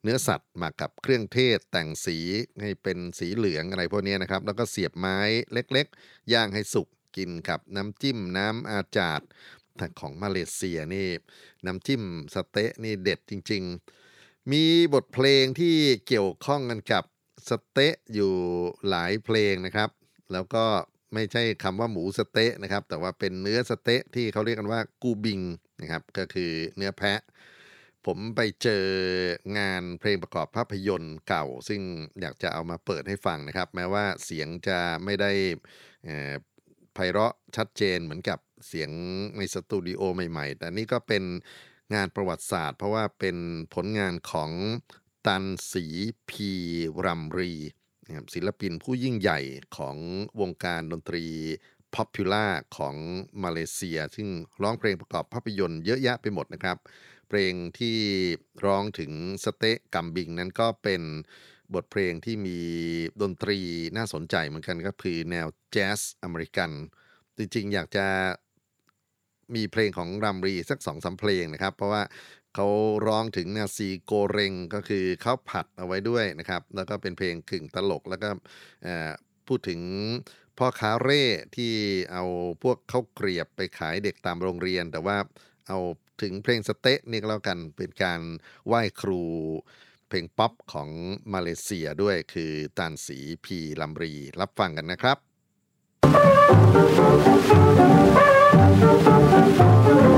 [0.02, 2.18] เนื้อสัตว์หมักกับเครื่องเทศแต่งสี
[2.62, 5.18] ให้เป็นสีเหลืองอะไรพวกนี้นะครับ แล้วก็เสียบไม้
[5.52, 9.20] เล็กๆ ย่างให้สุกกินกับน้ำจิ้มน้ำอาจาด
[9.76, 11.08] แต่ของมาเลเซียนี่
[11.66, 12.02] น้ำจิ้ม
[12.34, 13.62] สเต๊ะนี่เด็ดจริง
[14.08, 14.64] ๆ มี
[14.94, 15.74] บทเพลงที่
[16.06, 17.04] เกี่ยวข้องกันกับ
[17.48, 18.32] สเต๊ะอยู่
[18.88, 19.90] หลายเพลงนะครับ
[20.32, 20.64] แล้วก็
[21.14, 25.40] ไม่ใช่คำว่าหมูสเต๊ะนะครับ แต่ว่าเป็นเนื้อสเต๊ะที่เขาเรียกกันว่ากูบิง
[25.80, 27.20] นะครับ ก็คือเนื้อแพะ
[28.06, 28.84] ผมไปเจอ
[29.58, 31.80] งานเพลงประกอบภาพยนตร์เก่า ซึ่ง
[32.20, 35.32] อยากจะเอามาเปิดให้ฟังนะครับ แม้ว่าเสียงจะไม่ได้
[36.94, 38.90] ไพเราะชัดเจนเหมือนกับเสียง
[39.36, 41.24] ในสตูดิโอใหม่ๆ แต่นี่ก็เป็น
[41.94, 43.36] งานประวัติศาสตร์ เพราะว่าเป็น
[43.74, 44.50] ผลงานของ
[45.26, 45.84] ตันศรี
[46.30, 46.50] พี
[47.04, 47.52] รัมลี
[48.08, 49.40] นะครับศิลปินผู้ยิ่งใหญ่
[49.76, 49.96] ของ
[50.40, 51.24] วงการดนตรี
[51.94, 52.46] popular
[52.76, 52.94] ของ
[53.44, 54.28] มาเลเซีย ซึ่ง
[54.62, 56.76] ร้องเพลงประกอบภาพยนตร์เยอะแยะไปหมดนะครับ
[57.28, 57.96] เพลงที่
[58.64, 59.12] ร้องถึง
[59.44, 61.02] satay kambing นั้นก็เป็น
[61.74, 62.58] บทเพลงที่มี
[63.22, 63.58] ดนตรี
[63.96, 66.70] น่าสนใจเหมือนกันก็คือแนวแจ๊สอเมริกัน
[67.36, 68.06] จริงๆ อยากจะ
[69.54, 72.02] มีเพลงของรัมลีสักสองสามเพลงนะครับ เพราะว่า
[72.54, 72.68] เขา
[73.06, 78.28] ร้องถึง nasi goreng ก็คือข้าวผัดเอาไว้ด้วยนะครับ แล้วก็เป็นเพลงกึ่งตลกแล้วก็
[78.82, 79.10] เออ
[79.46, 79.80] พูดถึง
[80.58, 81.24] พ่อค้าเร่
[81.56, 81.72] ที่
[82.12, 82.24] เอา
[82.62, 85.16] พวกข้าวเกรียบไปขายเด็กตามโรงเรียน แต่ว่า
[85.68, 85.78] เอา
[86.22, 88.20] ถึงเพลงสเต๊ะนี่ก็แล้วกันเป็นการ
[88.66, 89.22] ไหว้ครู
[90.08, 90.88] เพลงป๊อปของ
[91.32, 95.18] มาเลเซียด้วยคือตานสีพีลัมรี รับฟังกันนะครับ
[98.80, 100.17] Bersuka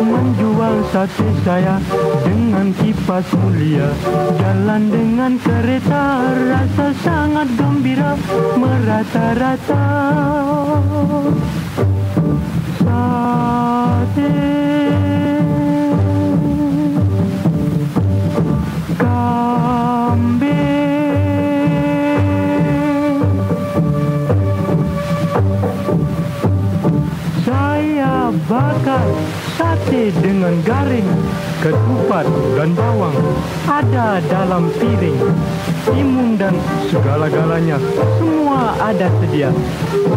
[0.00, 1.76] menjual sate saya
[2.24, 3.88] dengan kipas mulia.
[4.38, 6.04] Jalan dengan kereta
[6.34, 8.16] rasa sangat gembira
[8.56, 9.86] merata-rata.
[12.80, 14.32] Sate.
[28.50, 29.06] Bakar
[29.60, 31.04] sate dengan garing
[31.60, 32.24] Ketupat
[32.56, 33.12] dan bawang
[33.68, 35.20] ada dalam piring
[35.84, 36.56] Timun dan
[36.88, 37.76] segala-galanya.
[38.20, 39.48] Semua ada sedia.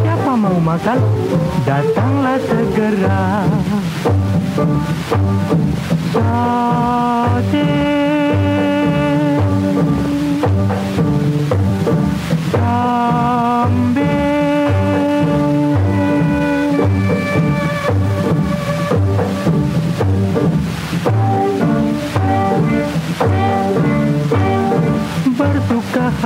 [0.03, 0.99] Siapa mau makan?
[1.63, 3.47] Datanglah segera.
[6.11, 7.71] Sate.
[12.53, 14.22] Kambing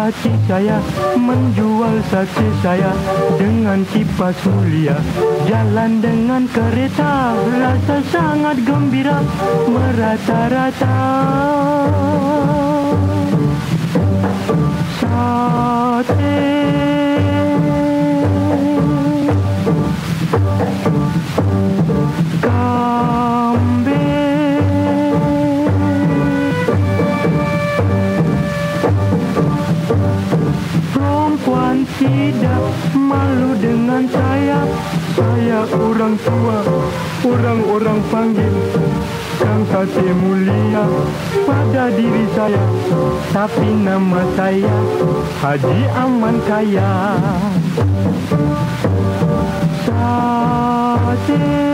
[0.08, 0.80] hati saya
[1.20, 2.96] Menjual saksi saya
[3.36, 4.96] Dengan kipas mulia.
[5.44, 9.20] Jalan dengan kereta Rasa sangat gembira
[9.68, 11.00] Merata-rata.
[15.04, 16.97] Sate
[32.28, 32.60] tidak
[32.92, 34.60] malu dengan saya.
[35.16, 36.60] Saya orang tua,
[37.24, 38.52] orang-orang panggil.
[39.38, 40.84] Kang Sate mulia
[41.48, 42.60] pada diri saya.
[43.32, 44.76] Tapi nama saya
[45.40, 46.92] Haji Aman Kaya.
[49.88, 51.67] Sate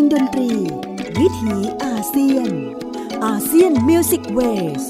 [0.00, 0.50] งดนตรี
[1.18, 2.50] วิถีอาเซียน
[3.24, 4.82] ASEAN Music Ways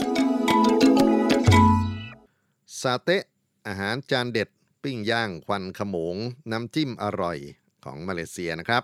[2.80, 3.24] ซาเตะ
[3.66, 4.48] อาหารจานเด็ด
[4.82, 6.16] ปิ้งย่างควันขโมง
[6.50, 7.38] น้ำจิ้มอร่อย
[7.84, 8.82] ของมาเลเซียนะครับ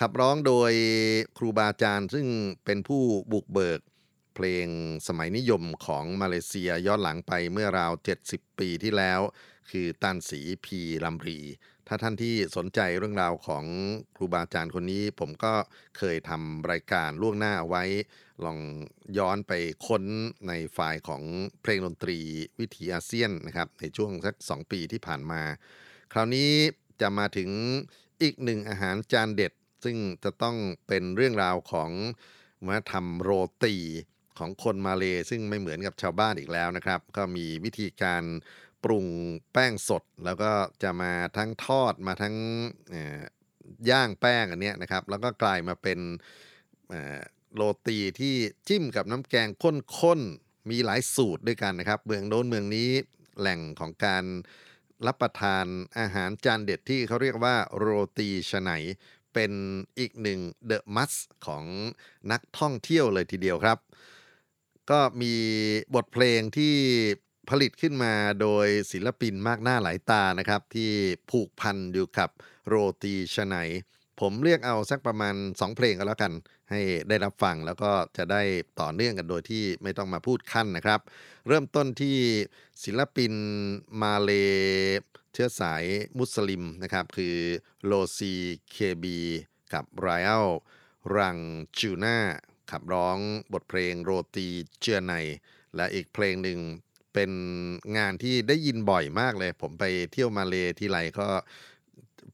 [0.00, 0.72] ขับร้องโดย
[1.38, 2.26] ครูบาอาจารย์ซึ่ง
[2.64, 3.02] เป็นผู้
[3.32, 3.80] บุกเบิก
[4.34, 4.68] เพลง
[5.06, 7.92] สมัยนิยมของมาเลเซียย้อนหลังไปเมื่อราว
[8.26, 9.20] 70 ปีที่แล้ว
[9.70, 11.40] คือตันศรีพีรัมลี
[11.88, 13.64] ถ้าท่านที่สนใจเรื่องราวของ
[14.16, 15.52] ครูบาอาจารย์คนนี้ ผมก็
[15.98, 17.84] เคยทำรายการล่วงหน้าไว้
[18.44, 18.58] ลอง
[19.18, 19.52] ย้อนไป
[19.86, 20.04] ค้น
[20.48, 21.22] ในไฟล์ของ
[21.62, 22.18] เพลงดนตรี
[22.60, 25.42] วิถีอาเซียนนะครับ ในช่วงสัก 2 ปีที่ผ่านมา
[26.12, 26.50] คราวนี้
[27.00, 27.50] จะมาถึง
[28.22, 29.52] อีกหนึ่งอาหารจานเด็ด
[29.84, 30.56] ซึ่งจะต้อง
[30.88, 31.90] เป็นเรื่องราวของ
[32.66, 33.30] วัฒนธรรมโร
[33.64, 33.76] ตี
[34.38, 38.22] ของคนมาเลซึ่งไม่เหมือนกับชาวบ้านอีกแล้วนะครับ ก็มีวิธีการ
[38.84, 39.06] ปรุง
[39.52, 40.50] แป้งสด แล้วก็
[40.82, 42.36] จะมาทั้งทอดมาทั้ง
[43.90, 45.98] ย่างแป้งอันเนี้ยนะครับ แล้วก็กลายมาเป็น
[47.54, 48.34] โรตีที่
[48.68, 52.90] จิ้มกับน้ำแกงข้นๆ มีหลายสูตรด้วยกันนะครับ เมืองโน้นเมืองนี้
[53.38, 54.24] แหล่งของการ
[55.06, 55.66] รับประทาน
[55.98, 57.86] อาหารจานเด็ดที่เขาเรียกว่าโร
[58.18, 58.72] ตีชไหน
[59.34, 59.52] เป็น
[59.98, 61.14] อีกหนึ่งเดอะมัส
[61.46, 61.64] ของ
[62.32, 63.78] นักท่องเที่ยวเลยทีเดียวครับ
[64.90, 65.34] ก็มี
[65.94, 66.74] บทเพลงที่
[67.50, 70.90] ผลิตขึ้นมาโดยศิลปินมากหน้าหลายตานะครับ ที่
[71.30, 72.30] ผูกพันอยู่กับ
[72.66, 73.56] โรตีชไหน
[74.20, 76.32] ผมเรียกเอาสักประมาณ 2 เพลงก็แล้วกัน
[76.70, 78.42] ให้ได้รับฟังแล้วก็จะได้
[78.80, 81.00] ต่อเนื่องกันโดยที่ไม่ต้องมาพูดขั้นนะครับ
[81.48, 82.16] เริ่มต้นที่
[82.84, 83.32] ศิลปิน
[84.02, 84.30] มาเล
[85.32, 85.84] เชื้อสาย
[86.18, 87.36] มุสลิมนะครับ คือ
[87.84, 88.34] โลซี
[88.70, 89.18] เคบี
[89.72, 90.48] กับไรอัล
[91.16, 91.38] รัง
[91.78, 92.18] จูน่า
[92.70, 93.18] ขับร้อง
[93.52, 94.48] บทเพลงโรตี
[94.80, 95.14] เจือใน
[95.76, 96.58] และอีกเพลงหนึ่ง
[97.14, 97.30] เป็น
[97.96, 101.26] งานที่ได้ยินบ่อยมากเลย ผมไปเที่ยวมาเลที่ไรก็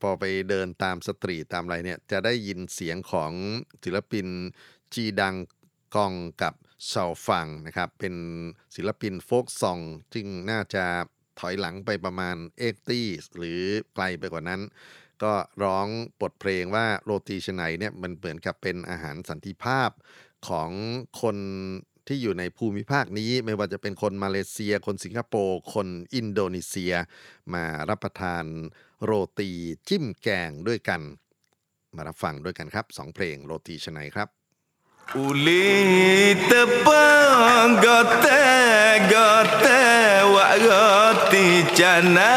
[0.00, 3.32] พอไปเดินตามสตรีตามอะไรเนี่ย จะได้ยินเสียงของ
[3.84, 4.26] ศิลปิน
[4.94, 5.34] จีดัง
[5.96, 6.54] กองกับ
[6.88, 8.14] เซาฟังนะครับ เป็น
[8.76, 9.80] ศิลปินโฟกซอง
[10.12, 10.84] ซึ่งน่าจะ
[11.40, 13.06] ถอยหลังไปประมาณเอ็กตี้
[13.36, 13.60] หรือ
[13.94, 14.60] ไกลไปกว่านั้น
[15.22, 15.32] ก็
[15.64, 15.86] ร้อง
[16.20, 19.90] บทเพลงว่าโรตีชไนเนี่ยมันเหมือนกับเป็นอาหารสันติภาพ
[20.48, 20.70] ของ
[21.20, 21.36] คน
[22.08, 26.92] ที่อยู่ในภูมิภาคนี้ไม่ว่าจะเป็นคนมาเลเซีย คนสิงคโปร์คนอินโดนีเซีย
[27.54, 28.44] มารับประทาน
[29.02, 29.50] โรตี
[29.88, 31.00] จิ้มแกงด้วยกัน
[31.96, 34.28] มารับฟังด้วยกันครับสองเพลงโรตีชะไหนครับ
[35.26, 38.44] Uli tepang gote
[39.12, 39.82] gote
[40.34, 41.46] wa roti
[41.78, 42.34] jana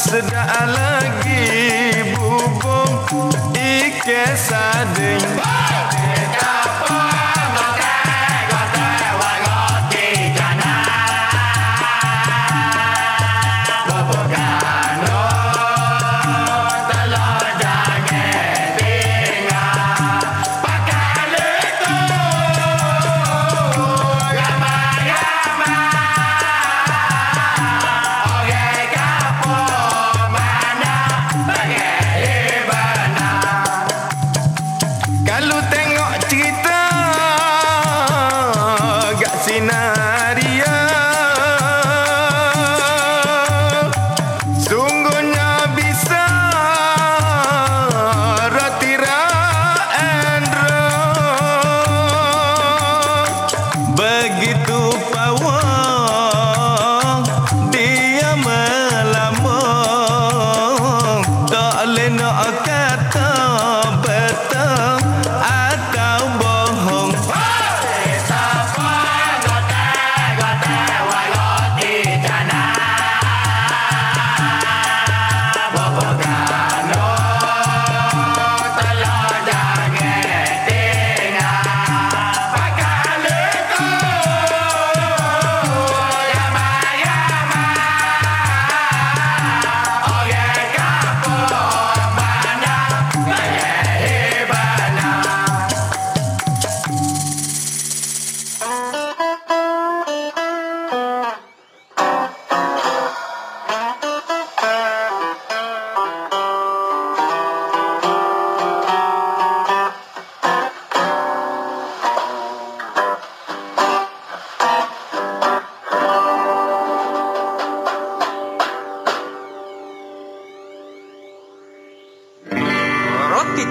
[0.00, 1.44] sedak lagi
[2.16, 3.04] bubung
[3.52, 5.69] ike sading.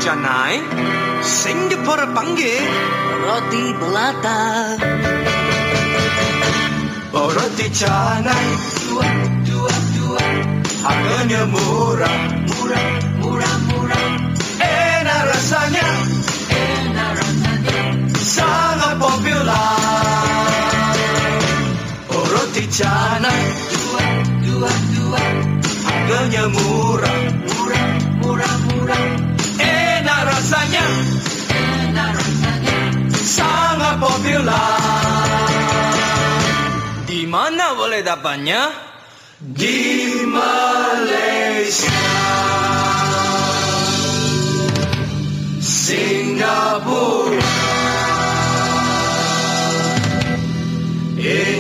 [0.10, 0.58] Janai
[1.22, 2.66] Singapura panggil
[3.30, 4.42] Roti belata.
[7.14, 8.48] Oh roti canai
[8.90, 9.06] Dua,
[9.46, 10.26] dua, dua.
[10.82, 12.90] Harganya murah Murah,
[13.22, 14.08] murah, murah.
[14.58, 15.88] Enak rasanya.
[16.58, 17.78] Enak rasanya.
[18.18, 19.78] Sangat populer
[22.10, 23.42] Oh roti canai
[23.78, 24.06] Dua,
[24.42, 25.24] dua, dua.
[25.86, 27.99] Harganya murah, murah.
[33.98, 34.54] Sangat
[37.10, 38.70] Di mana boleh dapatnya?
[39.40, 41.88] di Malaysia
[45.64, 47.40] Singapura
[51.16, 51.59] Indonesia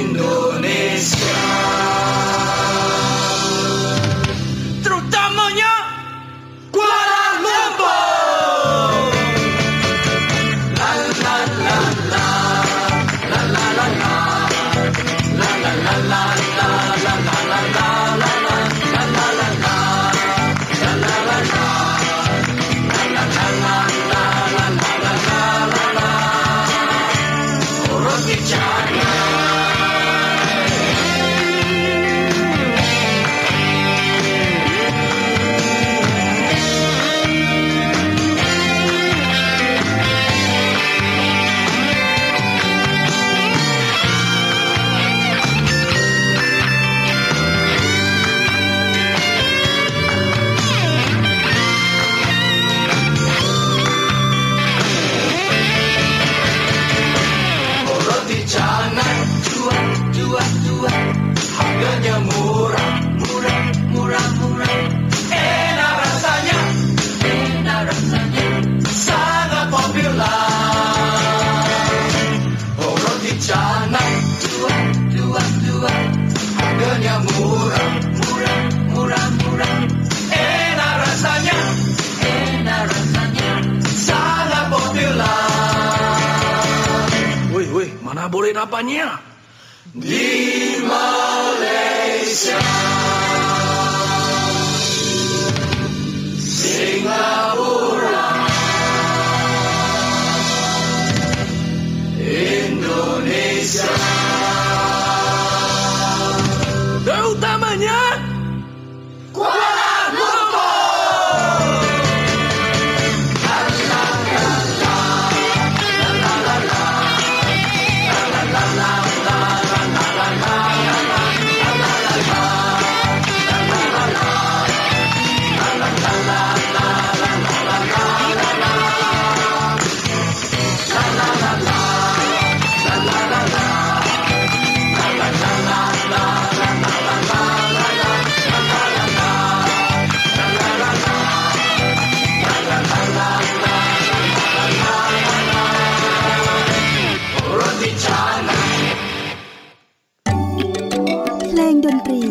[151.85, 152.23] ดนตรี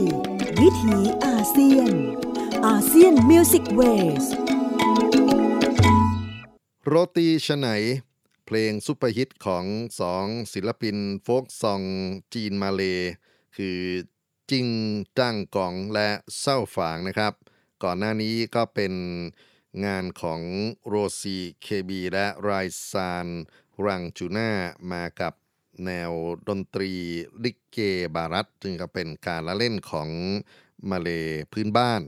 [0.61, 0.97] วิถี
[1.27, 1.93] อาเซียน
[2.67, 3.81] อาเซียนมิวสิกเว
[4.23, 4.25] ส
[6.87, 7.69] โรตีชไหน
[8.45, 9.65] เพลงซุปเปอร์ฮิตของ
[10.01, 11.83] สองศิลปินโฟกซอง
[12.35, 12.83] จีนมาเล
[13.57, 13.81] คือ
[14.51, 14.67] จิง
[15.19, 16.09] จ้างกองและ
[16.41, 17.33] เศร้าฝางนะครับ
[17.83, 18.95] ก่อนหน้านี้ก็เป็น
[19.85, 20.41] งานของ
[20.87, 22.51] โรซีเคบีและไร
[22.91, 23.27] ซาน
[23.85, 24.51] รังจูน่า
[24.93, 25.35] มากับ
[25.87, 26.13] แนว
[26.49, 26.93] ดนตรี
[27.43, 27.79] ลิเก
[28.15, 30.09] บารัตซึ่งก็เป็นการละเล่นของ
[30.91, 31.09] มาเล
[31.53, 32.03] พื้นบ้าน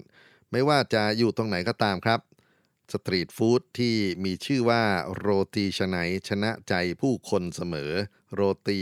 [0.51, 2.21] ไม่ว่าจะอยู่ตรงไหนก็ตามครับ
[2.93, 4.83] สตรีทฟู้ดที่มีชื่อว่า
[5.17, 5.97] โรตีชะไหน
[6.29, 7.93] ชนะใจผู้คนเสมอ
[8.35, 8.81] โรตี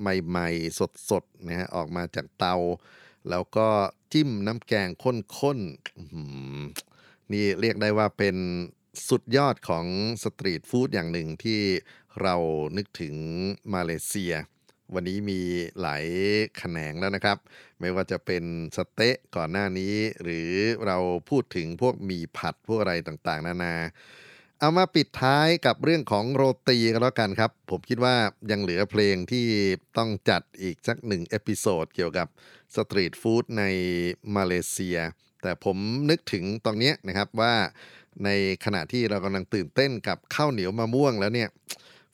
[0.00, 0.78] ใหม่ๆ
[1.10, 2.56] สดๆนะฮะออกมาจากเตา
[3.30, 3.68] แล้วก็
[4.12, 8.36] จิ้มน้ำแกงข้นๆนี่เรียกได้ว่าเป็น
[9.08, 9.86] สุดยอดของ
[10.24, 11.60] street food อย่างหนึ่งที่
[12.22, 12.34] เรา
[12.76, 13.14] นึกถึง
[13.74, 14.34] มาเลเซีย
[14.94, 15.40] วันนี้มี
[15.80, 16.04] หลาย
[16.58, 17.38] แขนงแล้วนะครับ
[17.80, 18.44] ไม่ว่าจะเป็น
[18.76, 20.50] สเต๊ะก่อนหน้านี้ หรือ
[20.86, 20.98] เรา
[21.30, 23.74] พูดถึงพวกหมี่ผัดพวกอะไรต่างๆ นานา
[24.60, 28.14] เอามาปิดท้ายกับเรื่องของโรตีกันแล้วกันครับ ผมคิดว่า
[28.50, 29.46] ยังเหลือเพลงที่
[29.98, 32.28] ต้องจัดอีกสักหนึ่ง episode เกี่ยวกับ
[32.76, 33.64] street food ใน
[34.36, 34.98] มาเลเซีย
[35.42, 35.76] แต่ผม
[36.10, 37.54] นึกถึงตรงนี้นะครับว่า
[38.24, 38.30] ใน
[38.64, 41.48] ขณะที่เรากำลังตื่นเต้นกับข้าวเหนียวมะม่วงแล้วเนี่ย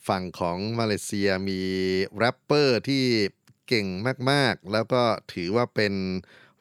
[0.09, 1.61] ฝั่งของมาเลเซียมี
[2.19, 3.05] แรปเปอร์ที่
[3.69, 3.87] เก่ง
[4.31, 5.03] มากๆ แล้วก็
[5.33, 5.95] ถือว่าเป็น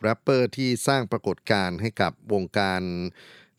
[0.02, 2.82] แรปเปอร์ที่สร้างปรากฏการณ์ให้กับวงการ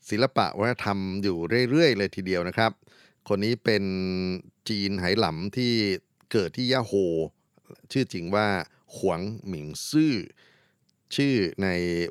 [0.09, 1.37] ศิลปะวัฒนธรรมอยู่
[1.69, 2.71] เรื่อย ๆ เลยทีเดียวนะครับ
[3.27, 3.83] คนนี้เป็น
[4.69, 5.73] จีนไหหลำที่
[6.31, 6.93] เกิดที่ยะโฮร์
[7.91, 8.47] ชื่อจริงว่า
[8.97, 10.13] หวงหมิงซื่อ
[11.15, 11.67] ชื่อใน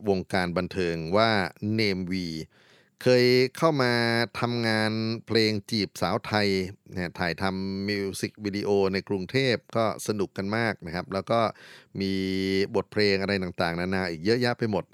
[0.08, 1.30] วงการบันเทิงว่า
[1.74, 2.26] เนมวี
[3.02, 3.24] เคย
[3.56, 3.92] เข้ามา
[4.40, 4.92] ทำงาน
[5.26, 6.48] เพลงจีบสาวไทย
[6.92, 11.40] นะถ่ายทำมิวสิกวิดีโอในกรุงเทพก็สนุกกันมากนะครับ แล้วก็
[12.00, 12.12] มี
[12.74, 14.84] บทเพลงอะไรต่างๆ นานาอีกเยอะแยะไปหมด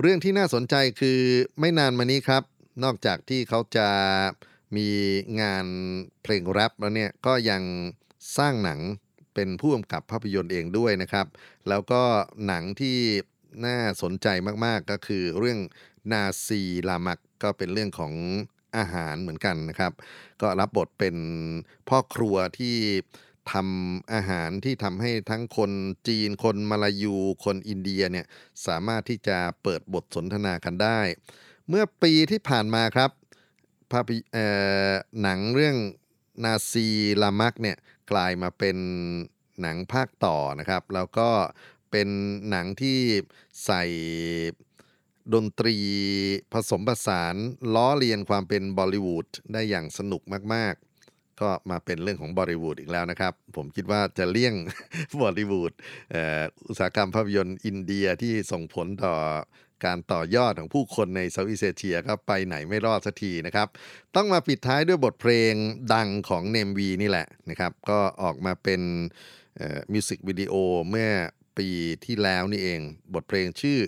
[0.00, 1.20] เรื่องที่น่าสนใจคือ
[1.60, 2.42] ไม่นานมานี้ครับ
[2.84, 3.88] นอกจากที่เขาจะ
[4.76, 4.88] มี
[5.40, 5.66] งาน
[6.22, 7.62] เพลงแรปแล้วเนี่ยก็ยัง
[8.38, 8.80] สร้างหนัง
[9.34, 11.26] เป็นผู้กำกับภาพยนตร์เองด้วยนะครับ
[11.68, 12.02] แล้วก็
[12.46, 12.98] หนังที่
[13.66, 14.28] น่าสนใจ
[14.64, 15.58] มากๆก็คือเรื่อง
[16.12, 18.12] นาซีลามัก ก็เป็นเรื่องของ
[18.76, 19.92] อาหารเหมือนกันนะครับ
[20.42, 21.16] ก็รับบทเป็น
[21.88, 22.76] พ่อครัวที่
[23.52, 25.70] ทำอาหารที่ทำให้ทั้งคน
[26.08, 28.26] จีน คนมาลายู คนอินเดียเนี่ย
[28.66, 31.00] สามารถที่จะเปิดบทสนทนากันได้
[31.68, 33.10] เมื่อปีที่ผ่านมาครับ
[33.90, 34.46] ภาพยเอ่
[34.90, 34.92] อ
[35.22, 35.76] หนังเรื่อง
[36.44, 36.86] นาซี
[37.22, 37.76] ลามักเนี่ย
[38.12, 38.76] กลายมาเป็น
[39.60, 41.30] หนังภาคต่อนะครับ แล้วก็
[41.90, 42.08] เป็น
[42.50, 42.98] หนังที่
[43.64, 43.84] ใส่
[45.32, 45.76] ดนตรี
[46.52, 47.34] ผสมผสาน
[47.74, 50.22] ล้อเลียนความเป็นบอลิวูดได้อย่างสนุก
[50.54, 54.54] มากๆ ก็มาเป็นเรื่องของบอลิวูดอีกแล้วนะครับ ผมคิดว่าจะเลี่ยง
[55.22, 55.72] บอลิวูด
[56.68, 59.14] อุตสาหกรรมภาพยนตร์อินเดียที่ส่งผลต่อ
[59.84, 63.68] การต่อยอดของผู้คนใน Southeast Asia ก็ไปไหนไม่รอดสักทีนะครับ
[64.16, 65.52] ต้องมาปิดท้ายด้วยบทเพลง
[65.94, 68.80] ดังของ Namewee นี่แหละนะครับ ก็ออกมาเป็น
[69.92, 70.54] music video
[70.90, 71.08] เมื่อ
[71.58, 71.68] ปี
[72.04, 72.80] ที่แล้วนี่เอง
[73.14, 73.78] บทเพลงชื่อ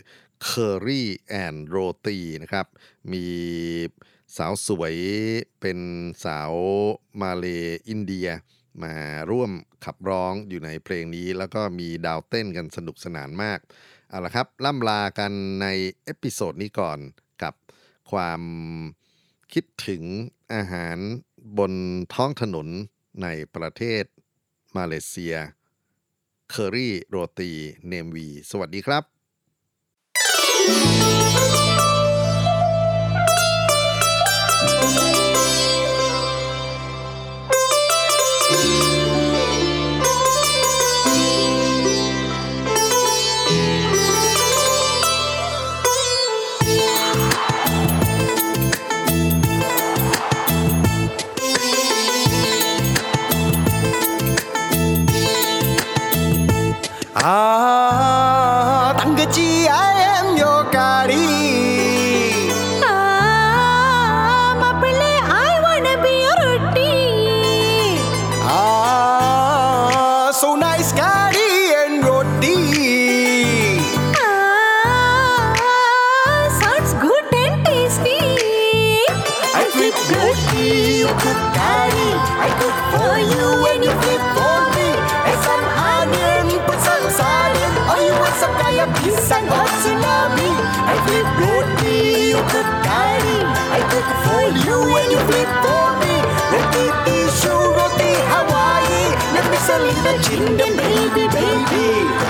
[0.49, 1.05] Curry
[1.45, 2.67] and Roti นะครับ
[3.13, 3.25] มี
[4.37, 4.97] สาวสวย
[5.61, 5.79] เป็น
[6.25, 6.53] สาว
[7.21, 7.47] มาเล
[7.89, 8.29] อินเดีย
[8.83, 8.95] มา
[9.31, 9.51] ร่วม
[9.85, 13.59] ขับร้องอยู่ในเพลงนี้ แล้วก็มีดาวเต้นกันสนุกสนานมาก
[14.09, 15.33] เอาละครับล่ำลากัน
[15.63, 15.67] ใน
[16.05, 16.99] episode นี้ก่อน
[17.43, 17.55] กับ
[18.11, 18.43] ความ
[19.53, 20.03] คิดถึง
[20.55, 20.99] อาหาร
[21.59, 21.73] บน
[22.15, 22.69] ท้องถนน
[23.23, 24.05] ในประเทศ
[24.77, 25.37] มาเลเซีย
[26.51, 29.16] Curry Roti Namewee สวัสดีครับ
[30.69, 30.96] you.
[100.27, 102.26] Sell you the